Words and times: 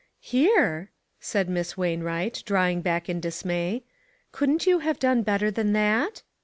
"Here!" 0.35 0.89
said 1.19 1.47
Miss 1.47 1.77
Wainwright, 1.77 2.41
drawing 2.47 2.81
back 2.81 3.07
in 3.07 3.19
dismay; 3.19 3.83
"couldn't 4.31 4.65
you 4.65 4.79
have 4.79 4.97
done 4.97 5.21
better 5.21 5.51
than 5.51 5.73
that?" 5.73 6.23